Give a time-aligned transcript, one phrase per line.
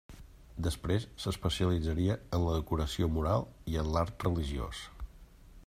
[0.67, 4.81] Després s'especialitzaria en la decoració mural i en l'art religiós.